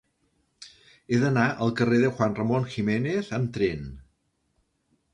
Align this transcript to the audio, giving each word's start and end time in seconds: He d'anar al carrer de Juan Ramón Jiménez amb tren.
He 1.09 1.19
d'anar 1.25 1.43
al 1.67 1.75
carrer 1.81 2.01
de 2.05 2.11
Juan 2.17 2.35
Ramón 2.41 2.67
Jiménez 2.79 3.33
amb 3.41 3.55
tren. 3.59 3.89